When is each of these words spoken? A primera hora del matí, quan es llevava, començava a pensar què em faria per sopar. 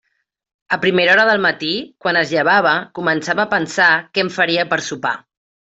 A 0.77 0.79
primera 0.85 1.11
hora 1.15 1.25
del 1.29 1.43
matí, 1.43 1.69
quan 2.05 2.19
es 2.23 2.33
llevava, 2.37 2.73
començava 3.01 3.47
a 3.47 3.53
pensar 3.55 3.91
què 4.09 4.27
em 4.29 4.35
faria 4.41 4.69
per 4.73 4.85
sopar. 4.91 5.17